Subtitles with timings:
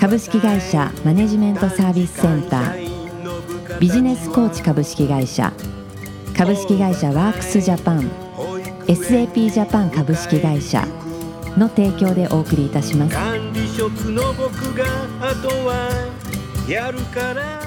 [0.00, 3.78] 株式会社マネジメントサービスセンター。
[3.78, 5.52] ビジネスコーチ株式会社。
[6.34, 8.10] 株式会社ワークスジャパン。
[8.86, 10.86] SAP ジャパン株式会社。
[11.58, 13.14] の提供でお送りいたします。
[13.14, 14.86] 管理職の僕が
[15.20, 15.90] あとは
[16.66, 17.60] やるから。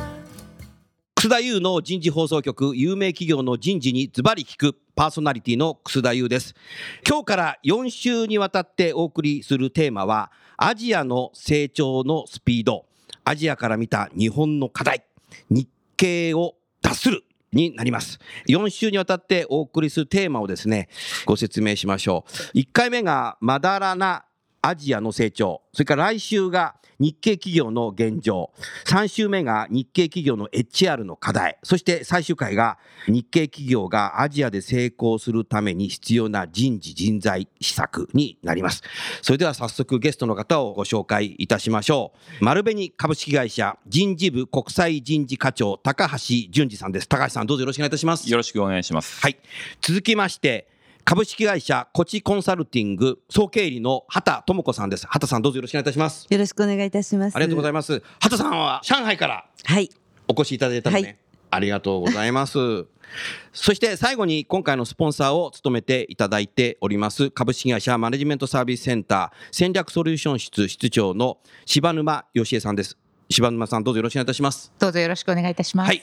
[1.13, 2.75] 楠田優の人事放送局。
[2.75, 4.75] 有名企業の人事にズバリ聞く。
[4.95, 6.55] パーソナリティの楠田優です。
[7.07, 10.31] 今日から4週にわたってお送りするテーマは
[10.65, 12.85] アジアの成長のスピード
[13.25, 15.03] アジアから見た日本の課題
[15.49, 18.17] 日経を脱するになります。
[18.47, 20.87] 4週にわたってお送りするテーマをですね
[21.25, 22.57] ご説明しましょう。
[22.59, 24.23] 1回目がまだらな
[24.63, 28.51] アジアの成長それから来週が日系企業の現状
[28.85, 38.83] 3週目が日系企業の HR の課題そして最終回が日系企業がアジアで成功するために必要な人事人材施策になります
[39.21, 46.17] それでは早速ゲストの方をご紹介いたしましょう丸紅株式会社人事部国際人事課長高橋
[46.51, 49.21] 淳二さんです高橋さんどうぞよろしくお願いいたしますよろしくお願いします。
[49.21, 49.37] はい。
[49.81, 50.67] 続きまして、
[51.05, 55.05] 株式会社コチコンサルティング総経理の畑智子さんです。
[55.05, 56.27] 畑さんどうぞよろしくお願いいたします。
[56.29, 57.35] よろしくお願いいたします。
[57.35, 58.01] ありがとうございまます。
[58.19, 59.89] 畑さんは上海からはい。
[60.29, 61.03] お越しいただいたのね。
[61.03, 61.17] はい
[61.53, 62.57] ありがとうございます。
[63.51, 72.97] そして最後に今回のスポンサーを務めていただいております株式会社マネジメントサービスセンター戦略ソリューション室室長の柴沼義恵さんです。
[73.29, 74.73] 柴沼さんどうぞよろしくお願いいたします。
[74.79, 75.87] どうぞよろしくお願いいたします。
[75.87, 76.01] はい。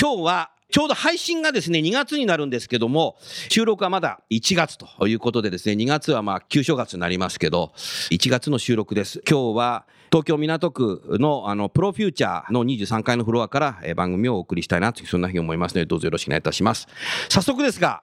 [0.00, 3.16] 今日はちょうど配信がですね2月になるんですけども
[3.48, 7.72] 収録はまだ1月ということでですね2月はまあ旧正月になりますけど
[8.10, 16.88] 1月の収録です今日は東京港区のあのプロフューチャーの23階のフロアからえー番組をお送りしたいなというそんなふうに思いますのでどうぞよろしくお願いいたします
[17.28, 18.02] 早速ですが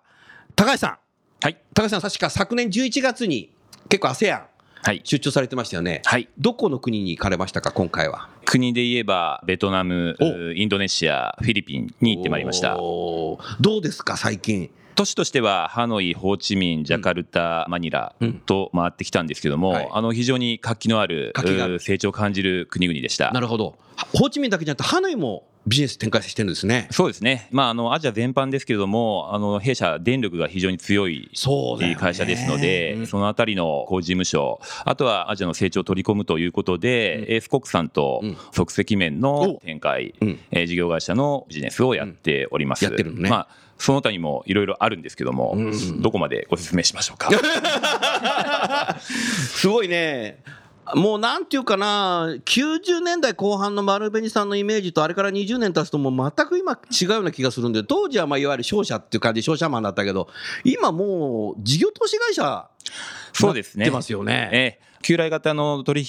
[0.55, 0.97] 高橋さん
[1.43, 1.57] はい。
[1.73, 3.51] 高橋さん確か昨年11月に
[3.89, 4.47] 結構 ASEAN はい。
[5.03, 6.01] 出張されてましたよね。
[6.05, 6.27] はい。
[6.37, 8.29] どこの国に行かれましたか今回は？
[8.45, 12.75] 国で言えば、ベトナムお、インドネシア、フィリピンに行ってまいりました。
[12.75, 13.37] ど
[13.77, 14.69] うですか最近？
[14.95, 18.33] 都市としては、ハノイ、ホーチミン、ジャカルタ、マニラうん。
[18.39, 19.89] と回ってきたんですけども、はい。
[19.91, 21.75] あの非常に活気のある活気がある。
[21.75, 23.31] う成長を感じる国々でした。
[23.31, 23.39] な。
[23.39, 23.77] るほど。
[24.13, 26.87] ホーチミンだけじゃなくて、ハノイもビジネス展開してるんですね。
[26.91, 31.99] そうですね、まあ、あのアジア全般ですけれども、あの弊社、電力が非常に強いそうだよね。
[31.99, 33.07] 会社ですので、うん。
[33.07, 38.37] そのあたりの工事事務所、あとはアジアの成長を取り込むということで、エース国産とうん。
[38.51, 40.25] 即席面の展開、う。
[40.25, 40.39] ん。
[40.51, 42.85] えー事業会社のビジネスをやっております。
[42.85, 42.91] うん。
[42.91, 43.29] やってるのね。
[43.29, 46.01] まあその他にもいろいろあるんですけども、うん。
[46.01, 47.29] どこまでご説明しましょうか？
[48.99, 50.37] すごいね。
[50.95, 60.27] もうなんていうかな、90年代後半の丸紅さんのイメージと、あれから20年経つと、もう全く今、違うような気がするんで、当時はまあいわゆる商社っていう感じ、商社マンだったけど、
[60.63, 62.69] 今もう、事業投資会社
[63.33, 64.49] そうですねってますよね。
[64.51, 66.03] ええ旧来型の取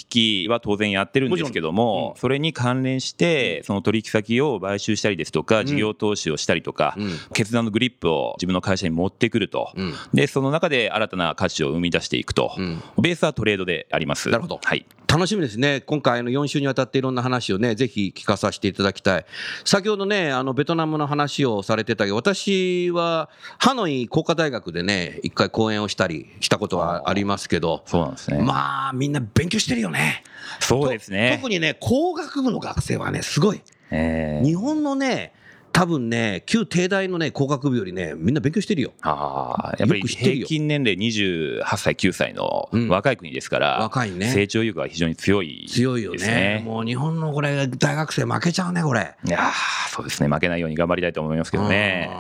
[0.45, 7.11] 引は当然やってるんですけども、それに関連して、その取引先を買収したりですとか、事業投資をしたりとか、うん。
[7.33, 9.95] 決断のグリップを自分の会社に持ってくると、うん。
[10.15, 12.83] でその中で新たな価値を生み出していくと、うん。
[13.01, 14.31] ベースはトレードであります。
[14.31, 14.61] なるほど。
[14.63, 19.27] はい楽しみですね、今回の4週にわたっていろんな話をね、ぜひ聞かさせていただきたい、
[19.63, 23.29] 先ほどね、あのベトナムの話をされてたけど、私は
[23.59, 28.39] ハノイ工科大学でね、一回講演をしたりしたことはありますけど、そうなんですね。
[28.39, 30.25] まあ、みんな勉強してるよね。
[30.61, 31.37] そうですとね。
[31.37, 33.61] 特にね、工学部の学生はね、すごい。
[33.91, 35.35] えー日本のね、
[35.73, 38.93] 多分ね、旧帝大のね、工学部よりね、みんな勉強してるよ。
[39.01, 45.69] あーやっぱり平均年齢28歳、9歳のうん若い国ですから、若いね成長意欲が非常に強いね。
[45.69, 46.63] 強いよね。
[46.65, 49.15] もう日本のこれ、大学生負けちゃうね、これ。
[49.27, 52.11] いやーそうですね、負けないように頑張りたいと思いますけどね。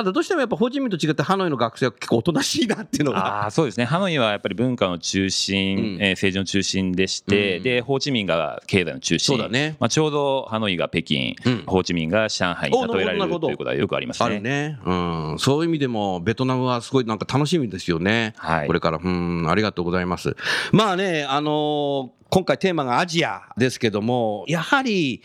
[0.00, 3.44] うんただどうしてもやっぱホーチミンと違ってハノイの学生は結構おとなしいなっていうのが。
[3.44, 5.84] あーそうですね、ハノイはやっぱり文化の中心、うん。
[6.02, 7.62] えー政治の中心でして、うん。
[7.62, 9.76] で、ホーチミンが経済の中心、そうだね。
[9.80, 11.64] まあ、ちょうどハノイが北京、うん。
[11.66, 14.26] ホーチミンが上海に例えられるということはよくありますね。
[14.26, 14.92] あるね、う
[15.34, 18.66] ん、そういう意味でもベトナムはすごいなんか楽しみですよね、はい。
[18.66, 19.00] これから。
[19.02, 19.46] うん。
[19.48, 20.36] ありがとうございます。
[20.72, 25.22] まあねあのー今回テーマがアジアですけどもやはり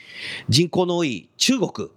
[0.50, 1.90] 人口の多い中国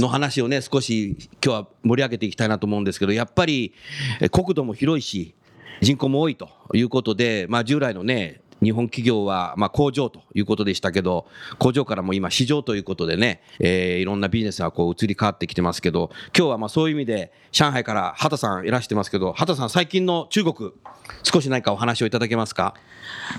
[0.00, 3.72] の話をね少し今日は盛り上げていきたいなと思うんですけどやっぱり
[4.30, 5.34] 国土も広いし
[5.80, 11.26] 人口も多いということで、まあ、従来のね日本企業はまあ工場ということでしたけど
[11.58, 20.72] 工場からも今市場ということでね、えーいろんなビジネスがこう移り変わってきてますけど今日はまあそういう意味で上海から畑さんいらしてますけど畑さん最近の中国
[21.24, 22.74] 少し何かお話をいただけますか？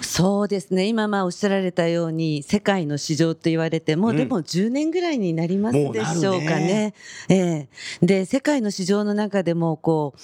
[0.02, 0.86] そうですね。
[0.86, 4.18] 今まあおっしゃられたように世界の市場と言われても、うん。
[4.18, 6.94] でも10年ぐらいになりますでしょうかね。
[7.30, 7.68] ええ。
[8.02, 10.20] で世界の市場の中でもこう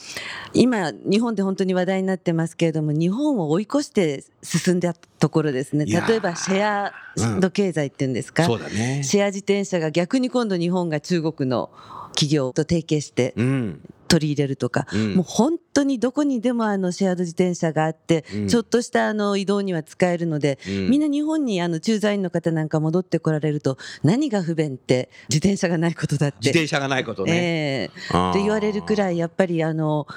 [0.54, 7.40] 今日本で本当に話題になってますけれども日本を追い越して進んだところですね例えばシェアうん。
[7.40, 9.04] 度経済っていうんですか、そうだね。
[9.04, 11.70] シェア自転車が逆に今度日本が中国の
[12.10, 13.82] 企業と提携してうん。
[14.08, 15.16] 取り入れるとか、うん。
[15.16, 18.48] もう本当にどこにでもあのシェアード自転車があって、うん。
[18.48, 20.90] ちょっとしたあの移動には使えるので、うん。
[20.90, 26.38] みんな日本にあの駐在員の方なんか戻ってこられると何が不便って自転車がないことだって。
[26.40, 28.30] 自転車がないことね、えー。
[28.32, 30.08] って言われるくらいやっぱりあの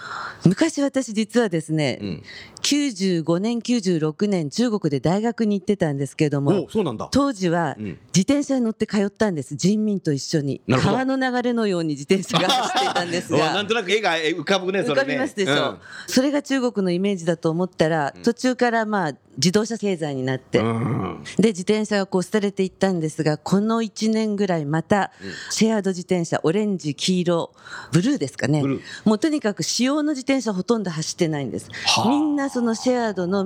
[0.45, 2.23] 昔私実はですね、うん。
[2.63, 7.09] 95年96年中国で大学に行ってたんですけれどもおそうなんだ。
[7.13, 7.99] 当時はうん。
[8.15, 9.57] 自転車に乗って通ったんです。
[9.57, 10.61] 人民と一緒に。
[10.69, 15.01] 川の流れのように自転車が走っていたんです おがなんとなく絵が浮かぶねそれね。
[15.03, 15.79] 浮かびますでしょ、うん。
[16.07, 21.25] それが中国のイメージだと思ったら、途中からまあ自動車経済になって、うん。
[21.39, 25.11] で自転車がこう廃れていったんですがこの1年ぐらいまた
[25.51, 27.53] シェアード自転車オレンジ黄色
[27.93, 28.63] ブルーですかね。
[29.05, 31.69] もうとにかく使用の自転車ほとんど走ってないんです。
[31.87, 32.09] はあ。
[32.09, 33.45] みんなそのシェアードの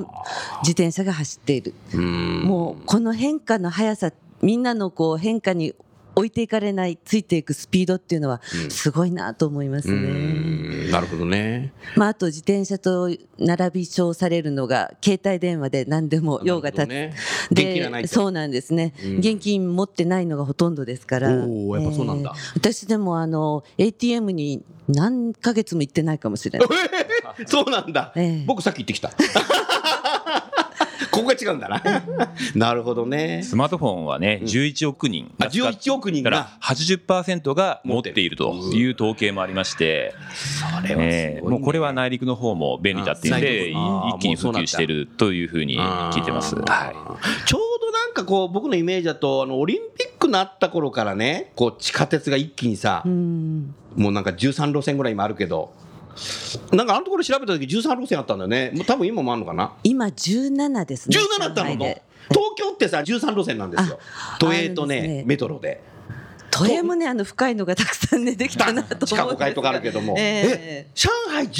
[0.63, 1.75] 自転車が走っている。
[1.95, 2.43] うん。
[2.43, 4.11] もうこの変化の速さ
[4.43, 5.75] みんなのこう変化に
[6.15, 8.71] 置いていかれないついていくスピードっていうのはうん。
[8.71, 10.66] すごいなと思いますうね。
[10.99, 11.73] んなるほどね。
[11.95, 17.15] まあ、あと自転車と並び称されるのが携帯電話で何でも用が立つ、ね。
[17.51, 18.09] 現金がないと。
[18.09, 19.19] そうなんですね、うん。
[19.19, 21.29] 現金持ってないのがほとんどですから。
[21.29, 22.35] おーやっぱそうなんだ。
[22.55, 26.69] 私でもあの ATM に何ヶ月も行ってないかもしれない。
[27.47, 29.11] そうなんだ、ええ僕さっき行ってきた
[31.17, 31.83] ここが違うんだな。
[32.55, 33.43] なるほどね。
[33.43, 36.31] スマートフォンはね、11億人あ11億人が。
[36.31, 41.39] だから80%が持っているという統計もありまして、それはすごいね。
[41.39, 46.55] えーもうこれは内陸の方も便利だっていうんで、いあ一気に普及しているというふうに聞いてます。
[46.57, 47.17] は
[47.47, 53.75] ちょうどなんかこう僕のイメージだとあのオリンピックなった頃からねこう地下鉄が一気にさ、うん。
[53.97, 55.73] もうなんか13路線ぐらい今あるけど
[56.73, 58.73] なんかあのところ調べた時13路線あったんだよね。
[58.75, 59.73] もう多分今もあるのかな？
[59.83, 61.17] 今17ですね。
[61.17, 62.01] 17あったの東
[62.57, 63.99] 京ってさ13路線なんですよ。
[64.39, 65.25] 都営とねね。
[65.27, 65.83] メトロで。
[66.51, 71.51] 都営もねあの深いのがたくさんねできたなと思うんです地下5階とかあるけども、ええ上海17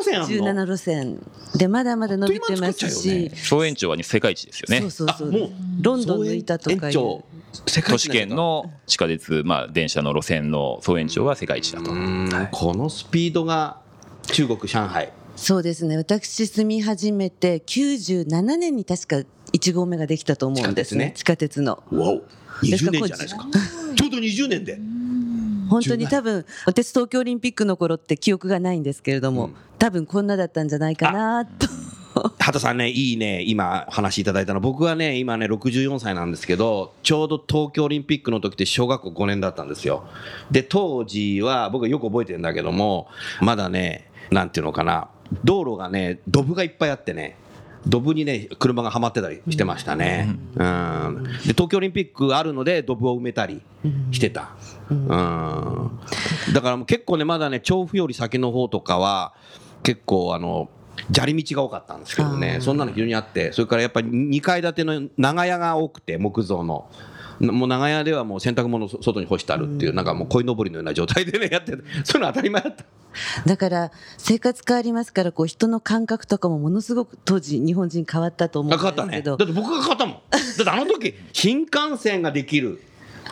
[0.00, 1.18] 路線あるの？17路線。
[1.54, 3.28] でまだまだ伸びてますし。
[3.30, 4.80] ね、総延長は世界一ですよね。
[4.80, 4.90] そう。
[4.90, 5.28] そうそう。
[5.28, 5.50] あもう
[5.82, 6.84] ロンドン抜いたとかいう。
[6.86, 7.24] 延長
[7.66, 11.90] 世界都市圏の地下鉄、まあ、電車の路線の総延長は世界一だと。
[11.90, 13.80] うーんこのスピードが
[14.32, 15.12] 中国上海。
[15.36, 15.96] そうですね。
[15.96, 21.12] 私住み始めて97年に確か1号目ができたと思うんですね。
[21.14, 21.82] 地下鉄の。
[21.90, 22.22] わお。
[22.62, 23.46] 20ですから年じゃないですか。
[23.96, 24.78] ちょうど20年で。
[25.70, 29.54] 本当に多分私東京オリンピックの頃って記憶がないんですけれども、うん。
[29.78, 31.68] 多分こんなだったんじゃないかなと。
[32.38, 33.42] 畑さんねいいね。
[33.46, 34.60] 今話いただいたの。
[34.60, 40.08] 僕はね今ね64歳なんですけどちょうど東京オリンピックの時って小学校5年だったんですよ。
[40.50, 43.08] で当時は僕はよく覚えてるんだけども
[43.40, 45.08] まだねなんていうのかな。
[45.44, 47.36] 道路がねドブがいっぱいあってね。
[47.86, 53.62] ドブにね車がはまってたりしてましたね、うん、で東京オリンピックあるのでドブを埋めたり
[54.10, 54.50] してた、
[54.90, 55.06] うん、
[56.52, 59.32] だからもう結構ねまだね調布より先の方とかは
[59.82, 60.68] 結構あの
[61.12, 62.58] 砂利道が多かったんですけどね。
[62.60, 66.90] そんなの非常にあってそれからやっぱり2階建ての長屋が多くて木造の。
[67.40, 72.84] もう長屋ではもう洗濯物を外に干してあるっていう、なんかもう鯉のぼりのような状態でねやってて そういうの当たり前だった。
[73.46, 80.14] だから生活変わりますからこう人の感覚とかもものすごく当時日本人変わったと思うんですけど、だって僕が変わったもん。
[80.30, 82.80] だってあの時 新幹線ができる。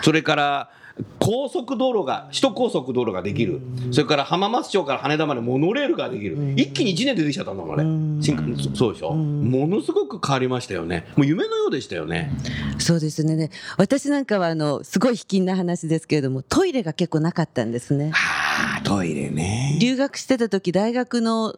[0.02, 0.70] それから
[1.18, 3.60] 高速道路が首都高速道路ができる。
[3.90, 6.54] それから浜松町から羽田までモノレールができる。
[6.56, 7.82] 一気に1年でできちゃったんだもんあれ。
[7.82, 8.22] うん。
[8.22, 9.12] 新幹そそうでしょ。
[9.12, 11.06] ものすごく変わりましたよね。
[11.16, 12.32] もう夢のようでしたよね。
[12.78, 13.36] そうですね。
[13.36, 18.12] ね私なんかはあのすごい卑近な話ですけれどもトイレが結構なかったんですね。
[18.14, 19.78] ああトイレね。
[19.80, 21.56] 留学してた時大学の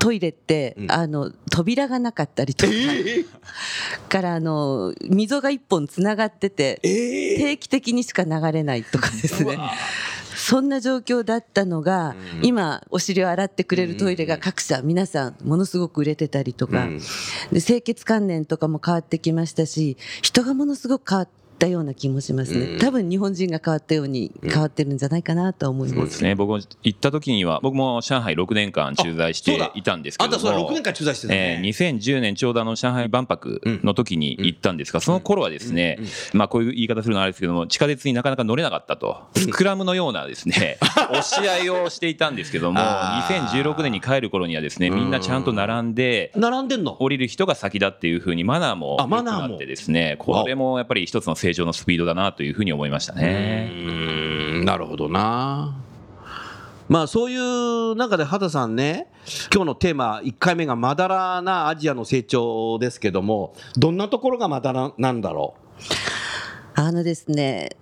[0.00, 0.90] トイレって、うん。
[0.90, 3.24] あの扉がなかったりとか、え
[4.08, 7.38] からあの溝が一本つながっててー、えー。
[7.38, 9.58] 定期的にしか流れないとかですね。
[10.34, 12.46] そんな状況だったのが、うん。
[12.46, 16.98] 今お尻を洗ってくれるトイレが各社皆さんものすごく売れてたりとか、うん。
[17.52, 21.28] で清潔観念とかも変わってきましたし人がものすごく変わっ
[21.60, 22.72] たような気もしますうん。
[22.72, 22.78] ね。
[22.78, 25.96] 多分日本人が変わったように変わってるんじゃないかなとは思います。
[25.96, 26.34] そうですね。
[26.34, 31.60] 僕も行った時には僕も上海6年間駐在していたんですけどあんたそれ6も年間駐在してたね。
[31.62, 35.98] えー、2010年ちょうどあの上海万博の時に行ったんですが、その頃はですね、
[36.32, 39.28] まあこういう言い方するのはあれですけども地下鉄になかなか乗れなかったと。
[39.36, 40.78] スクラムのようなですね
[41.10, 43.46] 押し合いをしていたんですけどもあー。
[43.48, 46.96] 2016年に帰る頃にはですねみんなちゃんと並んで並んでんの？
[47.00, 53.70] 降りる人が先だっていうふうにマナーもあマナーってですねこれもやっぱり一つの成長のスピードだなというふうに思いましたうね。
[53.72, 54.64] ーん。
[54.64, 55.76] なるほどな。
[56.88, 59.06] まあそういう中で畑さんね
[59.54, 65.54] 今日のテーマ1回目がまだらなアジアの成長ですけどもどんなところがまだらなんだろ
[66.74, 67.76] あのですね、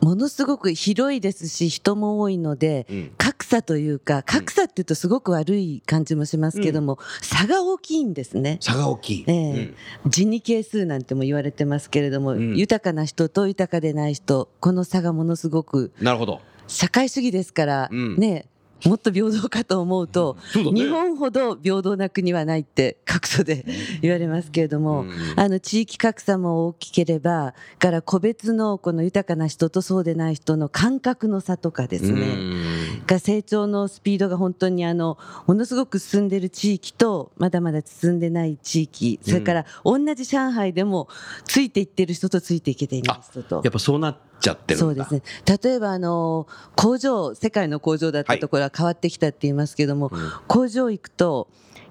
[0.00, 3.10] ものすごく広いですし人も多いので、う、うん。
[3.18, 8.58] 格差というか格差っていうとすごく悪い感じもしますけども、差が大きいんですね。
[8.60, 9.74] 差が大きい、ええ。
[10.06, 12.56] ジニ係数なんても言われてますけれども、うん。
[12.56, 16.40] 豊かな人と豊かでない人この差がものすごくなるほど。
[16.66, 18.16] 社会主義ですから、うん。
[18.16, 18.46] ね
[18.84, 20.80] もっと平等かと思うと、そうだね。
[20.82, 23.64] 日本ほど平等な国はないって各所で
[24.02, 25.12] 言われますけれども、うん。
[25.36, 41.08] あの地域格差も大きければから個別のこの豊かな人とそうでない人の感覚の差とかですね、うんが成長のスピードが本当にあのものすごく進んでる地域とまだまだ進んでない地域それから同じ上海でも
[41.44, 43.62] ついていってる人とついていけていない人と。
[43.64, 45.22] やっぱそうなっちゃってるそうですね。
[45.62, 46.46] 例えばあの
[46.76, 50.30] 工場世界の工場だったところは変わってきたって言いますけども、うん。
[50.46, 51.48] 工場行くと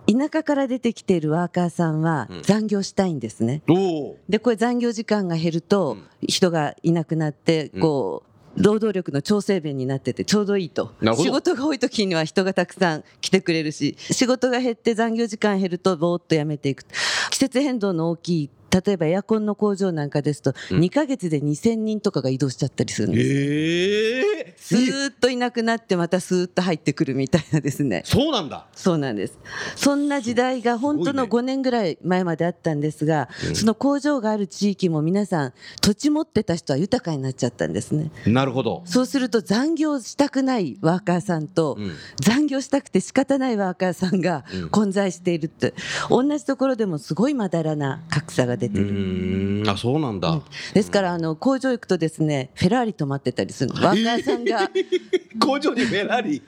[0.07, 2.41] 田舎から出てきているワーカーさんはうん。
[2.43, 3.63] 残業したいんですね。
[3.67, 6.03] おおでこれ残業時間が減るとうん。
[6.27, 8.26] 人がいなくなってうんこう
[8.57, 10.91] 労働力の調整弁になっててちょうどいいと。
[11.15, 16.83] 仕事が多い時には人がたくさん来てくれるし仕事が減って残業時間減るとぼーっとやめていく。
[17.29, 20.79] 季節変動の大きい例えばエアコンの工場なんかですとうん。
[20.79, 23.29] 2ヶ月で2000人とかが移動しちゃったりするんです。
[23.29, 28.01] ええスーッといなくなってまたスーッと入ってくるみたいなですね。
[28.05, 28.65] そうなんだ。
[28.73, 29.37] そうなんです。
[29.75, 31.53] そんな時代が本当のすごいね。
[31.53, 33.55] 5年ぐらい前まであったんですが、うん。
[33.55, 38.11] その工場がある地域も皆さん土地持ってた人は豊かになっちゃったんですね。
[38.25, 41.95] なるほど、そうすると残業したくないワーカーさんと、うん。
[42.21, 44.69] 残業したくて仕方ないワーカーさんがうん。
[44.69, 45.73] 混在しているって、
[46.09, 49.63] 同じところでもすごいまだらな格差が出てうる。
[49.67, 50.41] あそうなんだ、
[50.73, 53.85] ですからあの工場行くとですねフェラーリ止まってたりするの。
[53.85, 54.69] ワーカーさんが。
[55.39, 56.41] 工場にフェラーリ？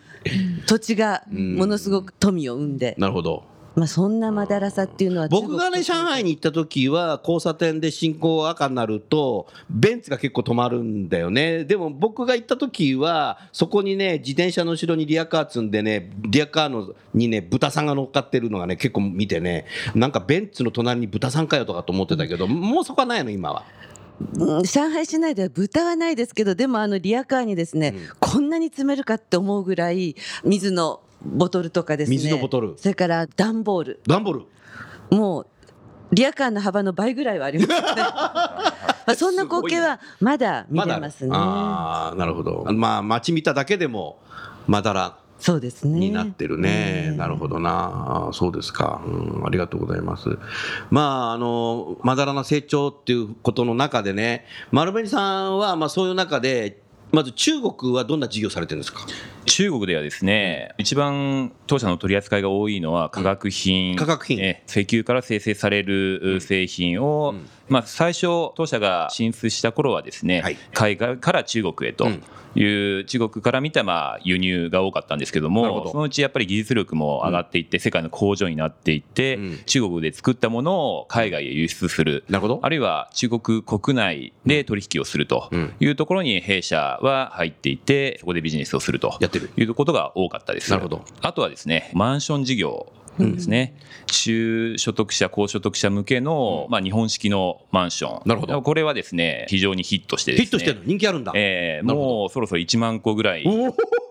[0.67, 3.43] 土地がものすごく富を生んで、なるほど
[3.75, 11.63] まあ、そんなまだらさっていうのは僕がね上海に行った時は交差点で信号赤になるとベンツが結構止まるんだよね。
[11.65, 23.63] でも僕が行った時はそこにね自転車の後ろにリアカー積んでねリアカーのにね豚さんが乗っかってるのがね結構見てねなんかベンツの隣に豚さんかよとかと思ってたけどもうそこはないの今は。
[24.33, 32.17] うん上海市内では豚はないですけどでもあのリアカーにですね、こんなに詰めるかって思うぐらい水のボトルとかですね。
[32.17, 32.75] 水のボトル。
[32.77, 33.99] それから段ボール。
[34.07, 34.45] ダンボール。
[35.17, 35.47] もう
[36.11, 37.79] リアカーの幅の倍ぐらいはありますね。
[38.01, 42.67] まあそんな光景はまだ見れますね、ああなるほど。
[42.73, 44.19] まあ街見ただけでも
[44.67, 45.99] まだらそうですね。
[45.99, 50.37] になってるね、ええなるほどな、あそうですか、うん、ありがとうございます。
[50.91, 59.05] まあ、あのまだらな成長っていうことの中でね、丸紅さんはまあそういう中で、まず中国はどんな事業されてるんですか、
[59.45, 64.39] 中国ではですね、一番当社の取り扱いが多いのは化学品、化学品。
[64.39, 70.57] え石油から生成される製品を、うんまあ、最初、当社が進出した頃はですね、はい。
[70.73, 72.23] 海外から中国へとうん。
[72.55, 72.63] い
[73.01, 79.57] う、中国から見たまあ輸入が多かったんですけども、そのうちやっぱり技術力も上がっていって、世界の工場になっていって、うん。
[79.67, 82.23] 中国で作ったものを海外へ輸出する。
[82.27, 82.59] なるほど。
[82.63, 85.73] あるいは中国国内で取引をするとうん。
[85.79, 89.51] いうところに弊社は入っていて、そこでビジネスをするとやってる。
[89.55, 90.71] いうことが多かったです。
[90.71, 91.05] なるほど。
[91.21, 93.75] あとはですね、マンション事業ですね。
[94.07, 98.21] 中所得者、高所得者向けの、まあ、日本式のマンション。
[98.25, 100.45] なるほどこれはですね、非常にヒットしてですね。
[100.45, 100.85] ヒットしてるの？
[100.85, 101.31] 人気あるんだ。
[101.35, 103.43] えーもうそろそろ1万個ぐらい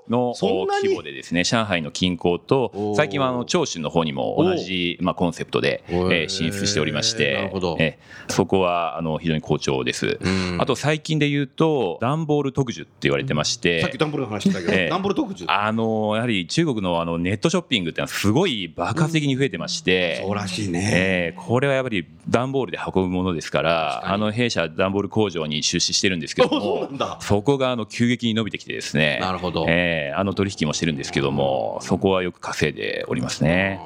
[0.09, 10.19] の規模でですね上海の近郊と最近はあの長春の方にも同じ、まあ、コンセプトで、え進出しておりましなてえーそこはあの非常に好調です。
[10.21, 15.45] うんあと最近で言うと段ボール特需って言われてまして、さっきダンボールの話してたけど、ええダンボール特需？
[15.49, 20.91] あのやはり中国のあのネットショッピングってのはすごい爆発的に増えてまして、そうらしいね。
[20.93, 26.89] えーこれはやっぱり段ボールで運ぶものですからあの弊社段ボール工場に出資してるんですけども。
[27.21, 29.65] そこがあの急激に伸びてきてですねなるほど。
[29.69, 33.81] えねあの取引もしてるんですけどもそこはよく稼いでおりますね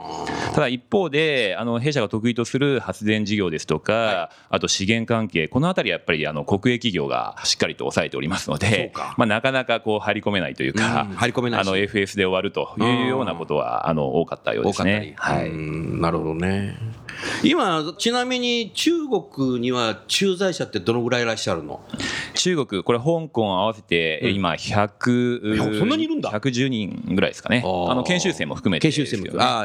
[0.55, 15.15] ただ一方であの弊社が得意とする発電事業ですとか、あと資源関係この辺りはやっぱりあの国営企業がしっかりと抑えておりますのでかまあ、なかなかこう入り込めないというか、うん入り込めないしあの FS で終わるというようなことはあの多かったようですね。。
[15.17, 16.77] はいうんなるほどね。
[17.45, 18.93] 今、ちなみに中
[19.37, 21.81] 国には駐在者ってどのぐらいいらっしゃるの？
[22.35, 24.35] 中国、これ、香港合わせてうん。
[24.35, 26.31] 今100、いやそんなにいるんだ。
[26.31, 29.65] 110人ぐらいですかね、あの研修生も含めて研修生も、あ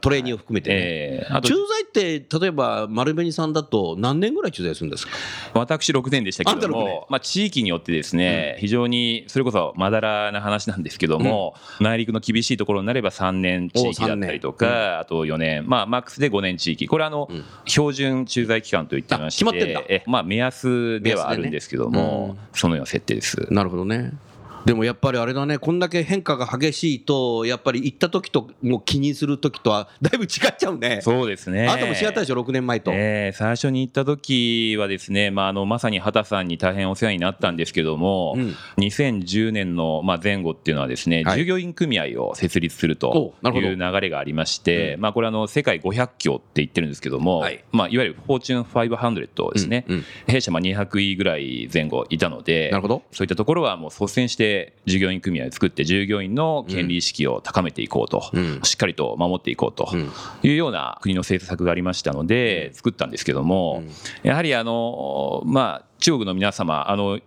[0.00, 5.12] トレーニングを含めてね、えーあと駐在って、例えば丸紅さんだと何年ぐらい駐在するんですか？
[5.54, 6.78] 私6年でしたけどあんた6年。
[6.80, 23.46] も、まあ、地域によってですね、非常にそれこそまだらな話なんですけども、内陸の厳しいところになれば3年地域だったりとおか、あと4年、まあ、マックスで5年地域、これあの、うん標準駐在期間といってまして、まってんだえまあ、目安ではあるんですけども、でねそのような設定です。
[23.50, 24.12] なるほどね。
[24.64, 31.00] でもやっぱりあれだね、こんだけ変化が激しいと、やっぱり行った時ともう気にする時とはだいぶ違っちゃうね。
[31.02, 31.68] そうですね。
[31.68, 32.90] あなたも違ったでしょ、6年前と。
[32.94, 38.54] えー最初に行った時はですね、まあ、あのまさに畑さんに大変お世話になったんですけども、うん。
[38.78, 41.38] 2010年のまあ前後っていうのはですね、はい。
[41.38, 50.04] 従業員組合を設立するという流れがありまして、うまあ、これあの世界500強って言ってるんですけども、はいいまあ、いわゆるフォーチュン500ですね、うんうん。
[50.26, 53.02] 弊社まあ200位ぐらい前後いたのでなるほど。
[53.12, 54.53] そういったところはもう率先して
[54.86, 58.60] 従業員組合を作って従業員の権利意識を高めていこうと、うん。
[58.62, 60.10] しっかりと守っていこうとうん。
[60.42, 63.82] いうような国の政策がありましたので作ったんですけども、
[64.22, 67.20] やはりあの、まあ、中国の皆様あの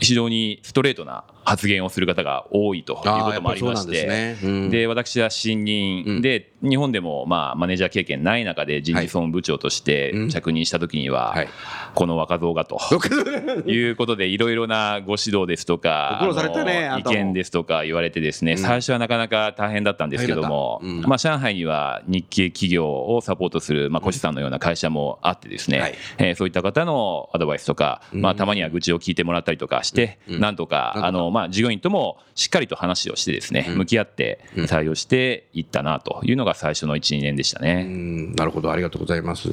[0.00, 4.06] 非常にストレートな発言をする方が多いということもありまして。
[4.06, 4.38] ね。
[4.42, 4.70] うん。
[4.70, 6.22] で私は新任、うん。
[6.22, 10.28] で日本でもまあマネージャー経験ない中で人事総務部長としてうん。
[10.28, 11.48] 着任した時には、はい。
[11.94, 12.78] この若造がと
[13.70, 16.18] いうことでいろいろなご指導ですとか
[16.64, 18.58] ね意見ですとか言われてですね、うん。
[18.58, 25.94] 最初はなかなか大変だったんですけども、まあ、上海には日系企業をサポートする、まあ、コシさんのような会社もあってですね、はい。
[26.18, 28.20] えーそういった方のアドバイスとか、うん。
[28.20, 30.40] まあ、たまには愚痴を聞いてもらったりとかして、うん。
[30.40, 31.06] なんとかなんとか。
[31.06, 33.78] あの、まあ、従業員ともしっかりと話をしてですね、うん。
[33.78, 34.64] 向き合ってうん。
[34.66, 37.82] 採用していったなというのが最初の1、2年でしたうね。
[37.82, 38.34] ん。
[38.34, 39.50] なるほど、ありがとうございます。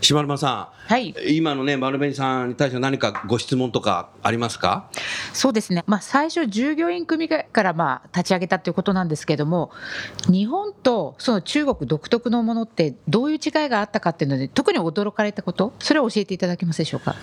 [0.00, 1.10] 島沼さはい。
[1.10, 4.88] ん、今のね、丸紅さんに対して何かご質問とかありますか？
[5.32, 9.70] そうですね、まあ、最初、従業員組からまあ立ち上げたということなんですけども、
[10.30, 17.16] 日本とその中国独特のものって、どういう違いがあったかっていうので、特に驚かれたこと、それを教えていただけますでしょうか？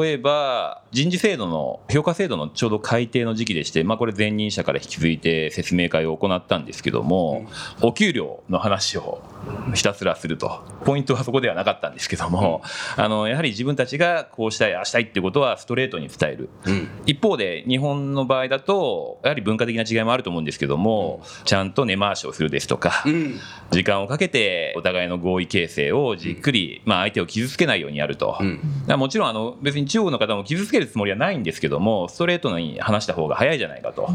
[0.00, 7.46] 例えば人事制度の評価制度のちょうど改定の時期でして、まあ、これ前任者から引き継いで説明会を行ったんですけども、
[7.82, 9.22] お給料の話を
[9.74, 12.62] ひたすらするとポイントはそこではなかったんですけども、
[12.96, 16.88] あのやはり自分たちがこうしたいああしたいっていうことはストレートに伝えるうん。
[17.06, 23.40] 一方で日本の場合だとやはり文化的な違いもあると思うんですけども、ちゃんと根回しをするですとか、うん。
[23.70, 28.38] 時間をかけてお互いの合意形成をじっくり、まあ、相手を傷つけないようにやると。
[28.40, 28.60] うん。
[28.98, 34.08] もちろんあの別に中国の方も傷つけるつもりはないんですけどもストレートに話した方が早いじゃないかと。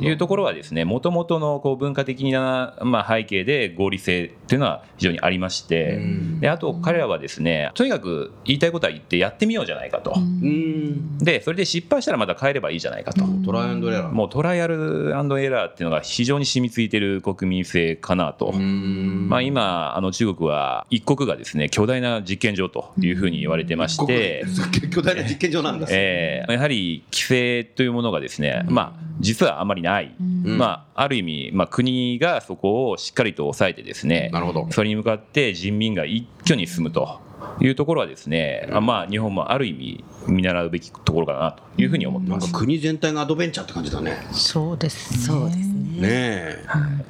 [0.00, 11.18] いうところはですねもともとのこう文化的な、まあ、背景で合理性っていうのは非常にありましてうんであと彼らはですねとにかく言いたいことは言ってやってみようじゃないかとうん。
[11.18, 14.12] でそれで失敗したらまた変えればいいじゃないかとトライアンドエラー。
[14.12, 18.52] もうトライアルエラーっていうのが非常に染みついてる国民性かなと。
[18.54, 24.44] うんまあ、今あの中国は一国がですね巨大な実験場というふうに言われてまして、
[24.92, 25.86] 巨大な実験場なんだ。
[25.90, 34.68] えーやはり規制というものがですね、まあ、実はあまりない、うんまあ、ある意味、まあ、国がそこをしっかりと抑えてですねなるほど。
[34.70, 37.20] それに向かって人民が一挙に進むと
[37.60, 42.44] いうところはですね、あまあ、日本もある意味見習うべきところかなというふうに思ってます。
[42.44, 44.16] なんか国全体がアドベンチャーって感じだね。
[44.32, 45.64] そうですそうですね。
[45.98, 46.56] ねえ、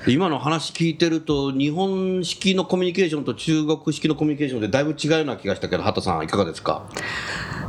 [0.06, 6.88] 今の話聞いてると日本式のコミュニケーションと中国式のコミュニケーションでだいぶ違うような気がしたけど畑さんいかがですか？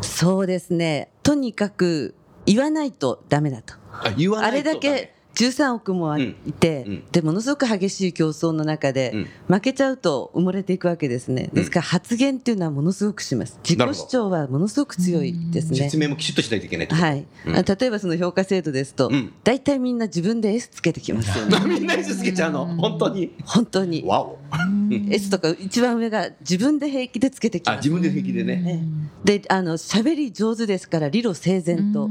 [0.02, 1.10] そうですね。
[1.24, 2.16] とにかく
[2.50, 3.76] 言わないとダメだと。
[3.92, 6.94] あ言わなあれだけ13億もいて、うん。
[6.94, 7.04] うん。
[7.12, 9.18] でものすごく激しい競争の中で、う
[9.54, 9.56] ん。
[9.56, 11.50] 負けちゃうと埋もれていくわけですね。
[11.54, 13.58] ですから発言っていうのはものすごくします。
[13.64, 15.78] 自己主張はものすごく強いですね。
[15.78, 15.98] 説。
[15.98, 17.56] 明もきちっとしないといけないはい、うん。
[17.56, 19.34] あ例えばその評価制度ですと、うん。
[19.44, 21.38] 大体みんな自分で S つけてきます。
[21.38, 21.60] よね。
[21.66, 22.66] みんな S つけちゃうの？
[22.66, 23.34] 本当に？
[23.46, 24.04] 本当に。
[24.06, 24.40] わお。
[25.10, 27.76] S とか一番上が自分で平気でつけてきます。
[27.76, 28.84] あ自分で平気でね。
[29.24, 32.10] であの喋り上手ですから理路整然と。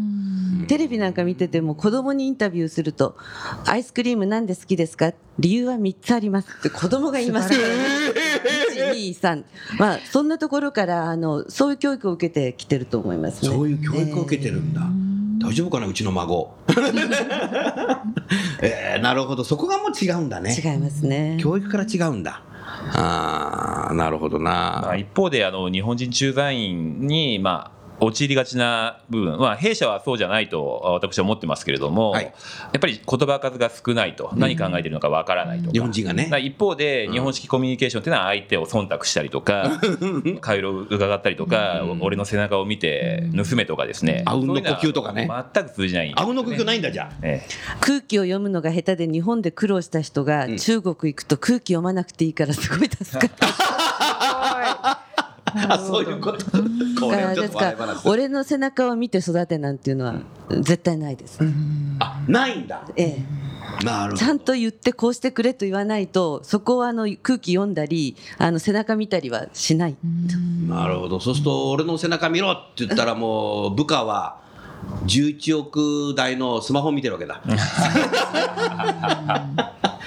[0.68, 3.16] テレビなんか見てても子供にインタビューすると
[3.66, 6.48] 「アイスクリームなんで好きですか?」理由は3つあります。
[6.58, 7.52] って子供が言います。
[7.54, 9.44] 123
[9.78, 13.48] まあそんなところからあのそういう教育を受けてきてると思いますね。
[13.48, 14.82] そういう教育を受けてるんだ、
[15.46, 15.86] 大丈夫かな？
[15.86, 16.54] うちの孫。
[18.62, 19.44] えー、なるほど。
[19.44, 20.54] そこがもう違うんだね。
[20.56, 21.38] 違いますね。
[21.40, 22.42] 教育から違うんだ。
[22.94, 24.50] あーなるほどな、
[24.82, 32.24] まあ、一方であの日本人駐在員に、まあ、陥りがちな部分、まあ、弊社はそうじゃないと私は思ってますけれども、はい。
[32.24, 32.30] や
[32.76, 36.30] っぱり言葉数が少ないと、何考えてるのかわからないとか、日本人がね。
[36.40, 39.80] 一方で、日本式コミュニケーションっていうのは相手を忖度したりとか、
[40.40, 45.28] 顔色を伺ったりとか、俺の背中を見て盗めとかですね、あうんの呼吸とかね。
[45.54, 47.16] 全く通じない、あうんの呼吸ないんだじゃあ。
[47.22, 47.48] ええ。
[47.80, 53.48] 空気を読むのが下手で日本で苦労した人が中国行くと空気読まなくていいからすごい助かった。
[55.68, 56.44] あそういうこと。
[56.46, 60.16] こちょっと笑い話俺の背中を見て育てなんていうのは
[60.50, 61.38] 絶対ないです。
[62.00, 62.82] あないんだ。
[62.96, 63.18] え
[63.82, 63.84] え。
[63.84, 64.16] なるほど。
[64.16, 69.96] ちゃんと言ってこうしてくれと言わないとそこはあの空気読んだりあの背中見たりはしない。
[70.66, 71.20] なるほど。
[71.20, 74.40] そうすると俺の背中見ろって言ったらもう部下は
[75.06, 77.40] 11億台のスマホ見てるわけだ。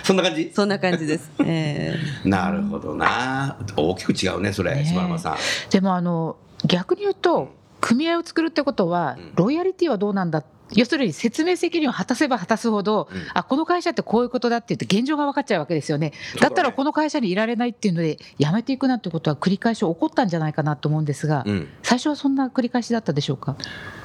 [0.03, 0.51] そんな感じ？
[0.53, 1.31] そんな感じです。
[1.39, 3.57] ええなるほどな。
[3.75, 5.35] 大きく違うねそれね島山さん。
[5.69, 10.43] でもあの逆に言うと組合を作るってことはロイヤリティはどうなんだ
[10.75, 16.13] 要するに説明責任を果たせば果たすほど、あこの会社ってこういうことだって言って現状が分かっちゃうわけですよね。
[16.39, 21.67] だったらこの会社にいられないっていうので辞めていくなんてことは繰り返し起こったんじゃないかなと思うんですが、うん。
[21.83, 23.55] 最初はそんな繰り返しだったでしょうか、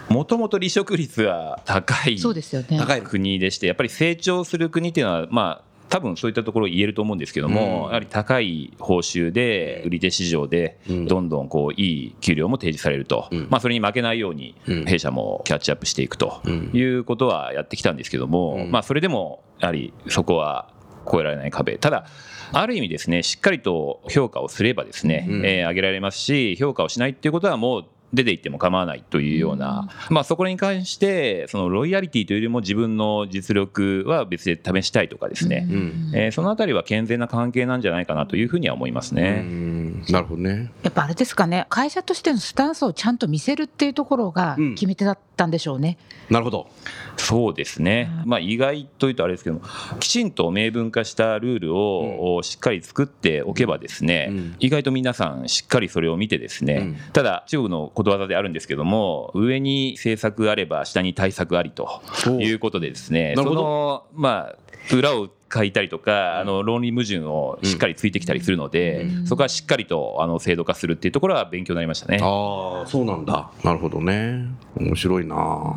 [0.08, 2.78] もともと離職率は高いそうですよね。
[2.78, 3.02] 高い。
[3.02, 7.68] 国でしてやっぱり成長する国っていうのはまあ多分そういったところ言えると思うんですけども、うん。
[7.88, 11.06] やはり高い報酬で売り手市場でうん。
[11.06, 13.46] どんどんこういい給料も提示されると、うん。
[13.50, 14.84] まあ、それに負けないようにうん。
[14.84, 16.70] 弊社もキャッチアップしていくとうん。
[16.72, 18.70] いうことはやってきたんですけども、うん。
[18.70, 20.68] まあ、それでもやはりそこは
[21.06, 21.78] 越えられない壁。
[21.78, 22.06] ただ
[22.52, 25.46] ある意味ですねしっかりと評価をすればですね、うん。
[25.46, 27.84] えー上げられますし評価をしないっていうことはもう
[28.16, 39.40] 出ていっても構わないというような、まあ、そこに関してそのロイヤリティというよりも自分の実力は別で試したいとかですね、うんえーそのあたりは健全な関係なんじゃないかなというふうには思いますうね。
[39.40, 40.02] ん。
[40.08, 40.70] なるほどね。
[40.82, 41.66] やっぱあれですかね。
[41.68, 44.74] 会社としてのスタンスをちゃんと見せるっていうところがうん。
[44.74, 45.98] 決め手だったんでしょうね。
[46.30, 46.68] なるほど。
[47.16, 49.62] そうですね、まあ、意外というとあれですけども
[50.00, 54.56] きちんと明文化したルールをしっかり作っておけばですね、うん。
[54.58, 56.96] 意外と皆さんしっかりそれを見てですね、うん。
[57.12, 63.62] ただ中国のことわざであるんですけども上に政策あれば下に対策ありとおいうことでですねそなるほど。
[63.62, 64.56] のまあ
[64.94, 72.18] 裏を書いたりとか、あの論理矛盾をしっかりついてきたりするので、そこはしっかりとあの制度化するっていうところは勉強になりましたね。
[72.20, 73.50] ああそうなんだ。
[73.64, 74.44] なるほどね。
[74.76, 75.74] 面白いな。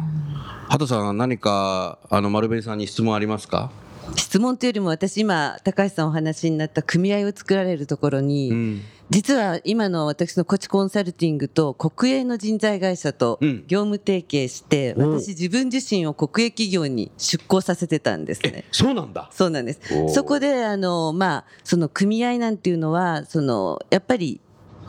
[0.69, 3.71] 畑さん何かあの丸紅さんに質問ありますか？
[4.15, 18.65] 質問というよりも私今高橋さんお話になった組合を作られるところに、うん実は今の私のコチコンサルティングと国営の人材会社とうん業務提携して、うん私自分自身を国営企業に出向させてたんですね。
[18.71, 19.79] そうなんだそうなんです。
[20.13, 24.39] そこであのまあその組合なんていうのはそのやっぱり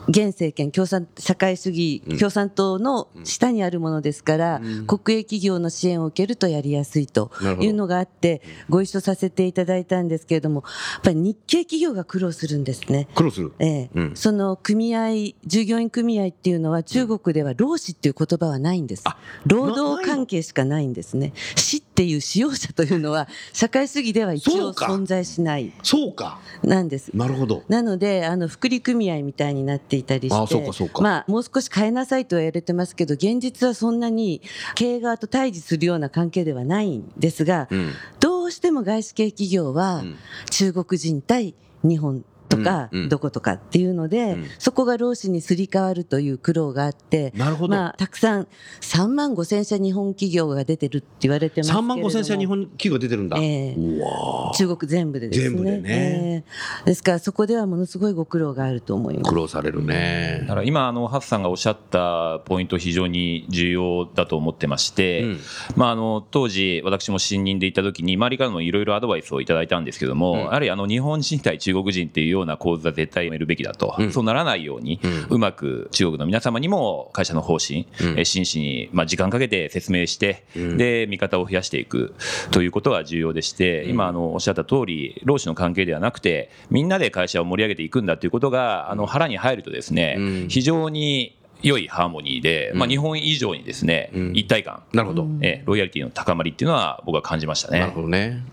[0.07, 2.17] 現政権共産社会主義、うん。
[2.17, 4.87] 共産党の下にあるものですから、うん。
[4.87, 13.07] 国営企業の支援を受けるとやりやすいというのがあってご一緒させていただいたんですけれどもやっぱり日系企業が苦労するんですね。
[13.15, 13.53] 苦労する。
[13.59, 13.89] ええ。
[13.93, 14.15] うん。
[14.15, 19.03] その組合従業員組合っていうのは中国では労使っていう言葉はないんです。
[19.05, 21.33] あ労働関係しかないんですね。
[21.55, 25.71] 死っていう使用者というのは社会主義では一応存在しない。
[25.83, 26.39] そうか。
[26.63, 27.15] なんです。
[27.15, 27.61] なるほど。
[27.67, 34.41] なのであの福利組合みたいになっていたりしてまあ、もう少し変えなさいとは言われてますけど現実はそんなに
[34.73, 37.91] 経営側と対峙するような関係ではないんですが、うん。
[38.19, 40.15] どうしても外資系企業はうん。
[40.49, 43.09] 中国人対日本とかうんうん。
[43.09, 44.45] どことかっていうので、うん。
[44.59, 47.75] そこが労使にすり替わるという苦労があって、なるほど。
[47.75, 48.47] まあ、たくさん
[48.81, 51.95] 3万5千社日本企業が出てるって言われてますけれ3ども。
[51.95, 54.53] 万5千社日本企業出てるんだ、えー。
[54.53, 55.49] 中国全部でですね。
[55.49, 55.81] 全部でね。
[55.89, 56.43] え
[56.83, 56.85] え。
[56.85, 59.29] ですからそこではものすごいご苦労があると思います。
[59.29, 59.35] 苦。
[59.35, 60.39] 労されるね。
[60.41, 65.39] だから今あのハツさんがおっしゃったポイント非常に重要だと思ってまして、うん。
[65.75, 70.39] まあ、あの当時私も新任で行った時に周りからのいろいろアドバイスをいただいたんですけども、うん。
[70.39, 74.11] やはりあの日本人対中国人っていうような構図は絶対やめるべきだと、うん。
[74.11, 74.99] そうならないように、
[75.29, 78.19] ううまく中国の皆様にも会社の方針、うん。
[78.19, 80.77] え真摯に、まあ、時間かけて説明して、うん。
[80.77, 82.13] で味方を増やしていく。
[82.51, 90.47] ということは重要でして、今あのおっしゃった通り労使の関係ではなくてみんなで会社を盛り上げていくんだということがあの腹に入るとですね、うん。
[90.49, 94.31] 非常に良いハーモニーで、まあ、うん日本以上にですね、うん。
[94.35, 97.91] 一体感、なるほど、えーロイヤリティの高まりっていうのは僕は感じましたなるね。
[97.91, 98.43] ほどね。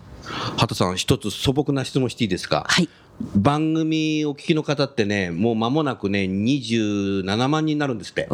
[0.57, 2.65] 畑さん一つ素朴な質問していいですか？
[2.67, 2.87] はい
[3.35, 8.29] 番組お聞きの方ってね、もう間もなくね、27万人になるんですって。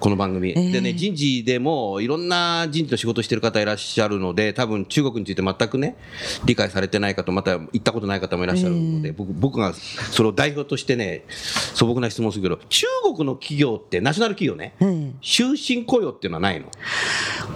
[0.00, 0.72] この番組、ええ。
[0.72, 5.96] でね人事でもいろんな人事の仕事してる方いらっしゃるので多分中国について全くね
[6.44, 15.12] 理解されてない方また行ったことない方もいらっしゃるので、僕僕がそれを代表としてね素朴な質問するけど中国の企業ってナショナル企業ねええ。
[15.22, 16.66] 終身雇用っていうのはないの？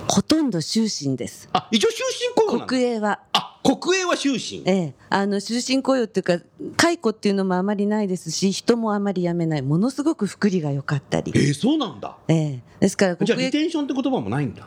[0.07, 1.51] ほとんど終身です。
[1.53, 1.99] あ一応終
[2.35, 3.21] 身雇用国営は。
[3.33, 4.63] あ国営は終身。
[4.67, 6.39] ええ、あの終身雇用っていうか
[6.77, 9.63] 解雇っていうのもあまりないですし人もあまり辞めない。
[9.63, 11.33] ものすごく福利が良かったり。
[11.35, 12.17] え、ー、そうなんだ。
[12.29, 14.67] ええ、ですからじゃあリテンションって言葉もないんだ。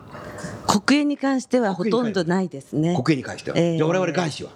[0.68, 2.96] 国営に関してはほとんどないですね。
[3.02, 3.78] 国営に関しては、ええ。
[3.78, 4.52] じゃあ我々外資は？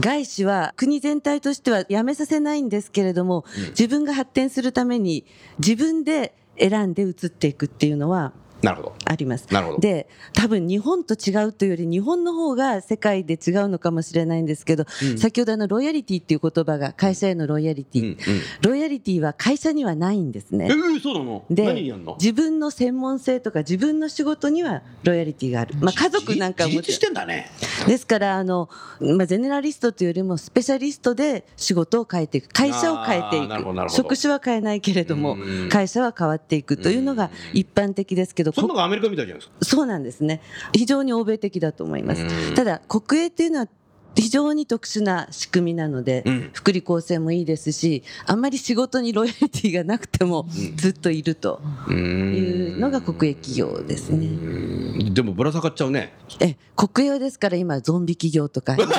[0.00, 5.24] 外資は国全体としては辞めさせないんですけれども、自分が発展するために
[5.58, 8.32] 自分で選んで移っていくっていうのは
[8.64, 8.94] なるほど。
[9.04, 9.46] あります。
[9.52, 9.78] なるほど。
[9.78, 15.18] で多分日本と違うというより日本の方が世界で違うのかもしれないんですけど、うん。
[15.18, 18.16] 先ほどあのロイヤリティっていう言葉が会社へのロイヤリティ、うんうん。
[18.62, 20.66] ロイヤリティは会社にはないんですね。
[20.70, 20.72] え。
[20.72, 21.44] ー、そうなの？
[21.50, 22.16] で何やんの？
[22.20, 27.50] 自分の専門性とか自分の仕事にはロイヤリティがある、まあ、家族なんかもしてんだね。
[27.86, 32.48] ですからあの、まあ、ゼネラリストというよりもスペシャリストで仕事を変えていく。
[32.48, 33.90] 会社を変えていく。
[33.90, 35.68] 職種は変えないけれどもうん。
[35.68, 39.54] 会社は変わっていくというのが一般的ですけどこそんなのがアメリカみたいじゃないですか。
[39.62, 40.40] そうなんですね。
[40.72, 42.22] 非常に欧米的だと思います。
[42.22, 42.54] うん。
[42.54, 43.68] ただ国営っていうのは
[44.16, 46.50] 非常に特殊な仕組みなので、うん。
[46.52, 54.26] 福利厚生もいいですしあんまり仕事にロイヤリティがなくてもずっといるというのが国営企業ですね。
[54.26, 54.30] う
[55.10, 55.14] ん。
[55.14, 56.14] でもぶら下がっちゃうね。
[56.40, 58.74] え国営はですから今ゾンビ企業とか。
[58.74, 58.96] いろんな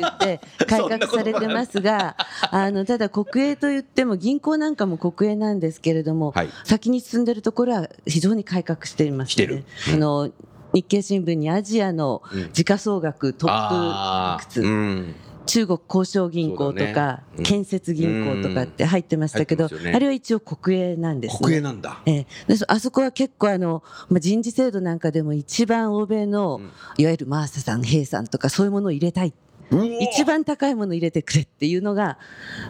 [0.00, 2.16] 言って 改革されてますが
[2.50, 6.48] あのただ国営と言っても銀行なんかも国営なんですけれども、はい。
[6.64, 9.64] 先に進んでるところは非常に改革しています、てる。
[9.92, 10.30] あの
[10.72, 15.14] 日経新聞にアジアの時価総額トップあいくつ、ーうん。
[15.46, 19.92] 中国交渉銀行とか、建設銀行とかって入ってましたけど、ね。
[19.94, 21.38] あれは一応国営なんですね。
[21.40, 22.02] 国営なんだ。
[22.04, 22.26] え
[22.66, 26.70] あそこは結構あの、まあ、人事制度なんかでも一番欧米の、うん。
[26.98, 29.32] いわゆるマーサさん、ヘイさんとかそういうものを入れたい
[29.70, 32.18] 一番高いものを入れてくれっていうのが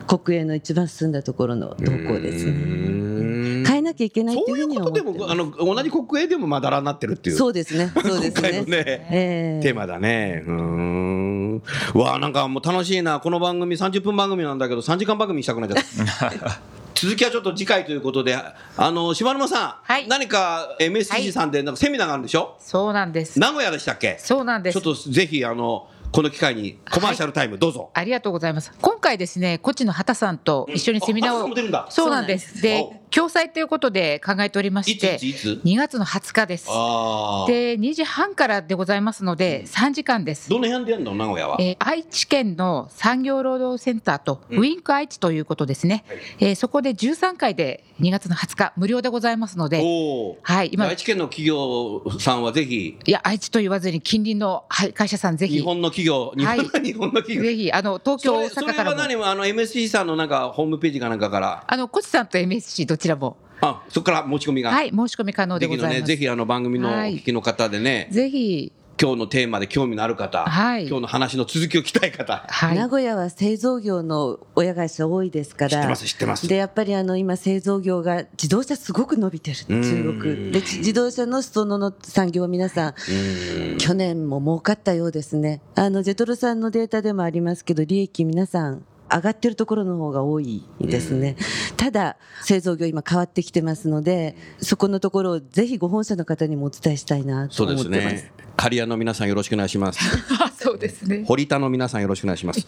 [0.06, 2.52] 国営の一番進んだところの動向ですね。
[2.52, 7.36] ね変えなきゃいけないってそいううふうにいうことでは思ってますもあの同じ国営でもまだらになってるっていう。
[7.36, 7.92] そうですね。
[7.94, 8.64] そうです 今回のね。
[8.64, 9.62] ねええ。
[9.62, 10.42] テーマだね。
[10.46, 11.62] うーん。
[11.94, 13.20] うわあなんかもう楽しいな。
[13.20, 16.60] この番組30分番組なんだけど3時間番組にしたくなっちゃった。
[16.94, 20.08] 続きはちょっと次回ということであの島沼さん、はい。
[20.08, 23.38] 何か MSG さんでなんかセミナーがあるんでしょ、そうなんです。
[23.38, 24.16] 名古屋でしたっけ？
[24.18, 24.80] そうなんです。
[24.80, 24.94] ちょっ。
[24.94, 28.72] とぜひあのこの機会にコマーシャルタイムどうぞ、ありがとうございます。
[28.80, 31.94] 今回ですね、こっちの畑さんと一緒にセミナーを、うなんです。
[31.94, 36.66] そうなんですで、共催ということで考えておりましていつ、いつ2月の20日です。
[36.66, 40.48] で、2時半からでございますので、3時間です。
[40.48, 41.14] どの辺でやるの？
[41.14, 44.58] 名古屋は、えー愛知県の産業労働センターとうん。
[44.58, 46.18] ウィンク愛知ということですね、はい。
[46.40, 49.78] えーそこで13回で2月の20日無料でございますので、
[50.42, 50.86] はい、今。
[50.86, 52.98] 愛知県の企業さんはぜひ。
[53.04, 55.54] いや愛知と言わずに近隣の、はい、会社さんぜひ。
[55.54, 56.58] 日本の企業日本,、はい。
[56.84, 57.42] 日本の企業。
[57.42, 58.96] ぜひあの東京大それそれは阪からも。
[58.96, 61.64] 何もあの MSC さんのなんかホームページかなんかから。
[61.66, 63.36] あのコチさんと MSC どちらも。
[63.60, 64.70] あそこから持ち込みが。
[64.70, 68.72] はい申し込み可能でございます、ぜひあの番組のお聞きの方でね、ぜひ。
[68.98, 70.86] 今日のテーマで興味のある方、はい。
[70.86, 72.46] 今日の話の続きを聞きたい方。
[72.48, 72.76] はい。
[72.76, 76.48] 名古屋は製造業の親会社多いですから知ってます知ってます。
[76.48, 79.82] でやっぱりあの今製造業が自動車すごく伸びてるうん。
[79.82, 80.50] 中国。
[80.50, 82.94] で自動車の裾野の産業は皆さん。
[83.78, 85.60] 去年も儲かったようですね。
[85.74, 91.36] あのジェトロさんのデータでもありますけど利益皆さん上がってるところの方が多いですね、
[91.76, 100.00] ただ製造業今変わってきてますのでそこのところをぜひご本社の方にもお伝えしたいなとそう思ってますですね刈谷の皆さんよろしくお願いします
[100.40, 102.66] あ そうですね堀田の皆さんよろしくお願いします。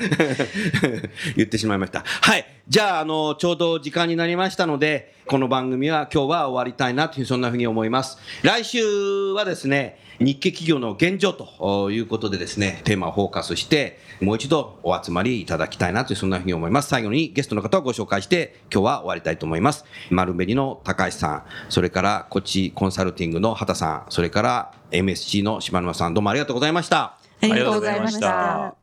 [1.36, 2.02] 言ってしまいました。
[2.04, 2.46] はい。
[2.68, 8.18] じゃあ、あの、ちょうど時間になりましたので、この番組は今日は終わりたいなという、そんなふうに思います。
[8.42, 16.90] 来週はですね、日系企業の現状ということでですね、テーマをフォーカスして、もう一度お集まりいただきたいなという、そんなふうに思います。
[16.90, 19.86] 最後にゲストの方をご紹介して、今日は終わりたいと思います。
[20.10, 27.16] 丸紅の高橋さん、それからこっちコンサルティングの畑さん、それから MSC の島沼さん、どうもありがとうございました。
[27.42, 28.79] ありがとうございました。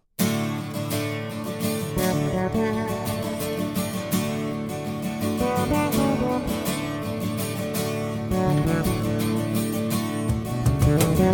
[11.17, 11.25] 今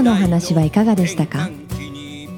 [0.00, 1.48] 日の話はいかがでしたか？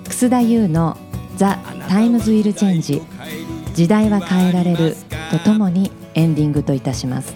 [0.04, 0.96] 楠田優の
[1.34, 3.02] 「The Times Will Change」
[3.74, 4.96] 時代は変えられる
[5.32, 7.34] とともにエンディングといたします。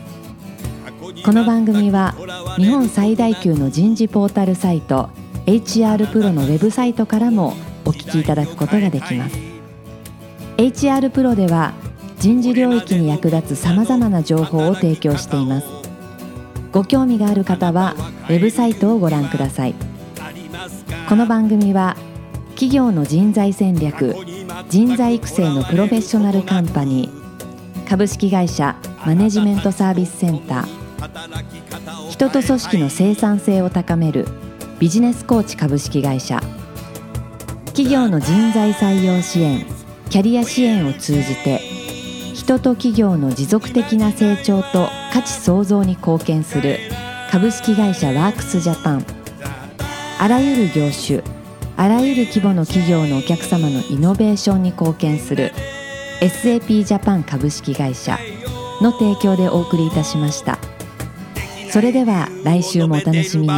[1.24, 2.14] この番組は
[2.56, 5.10] 日本最大級の人事ポータルサイト
[5.46, 7.54] HR プロのウェブサイトからも
[7.84, 9.36] お聞きいただくことができます。
[10.56, 11.74] HR プロでは
[12.18, 15.66] 人事領域に役立つさまざまな情報を提供しています。
[16.72, 17.94] ご興味がある方は
[18.28, 19.74] ウェブサイトをご覧ください。
[21.08, 21.96] この番組は
[22.52, 24.14] 企業の人材戦略
[24.70, 34.26] 人材育成のプロフェッショナルカンパニー株式会社マネジメントサービスセンター人と組織の生産性を高める
[34.80, 36.40] ビジネスコーチ株式会社。
[37.66, 39.66] 企業の人材採用支援
[40.10, 41.58] キャリア支援を通じて
[42.34, 46.78] 人と企業の持続的な成長と価値創造に貢献する
[47.30, 49.06] 株式会社ワークスジャパン。
[50.20, 51.22] あらゆる業種
[51.76, 55.52] あらゆる規模の企業のお客様のイノベーションに貢献する
[56.20, 58.18] SAP ジャパン株式会社
[58.80, 60.73] の提供でお送りいたしました。
[61.74, 63.52] それでは来週もお楽しみに。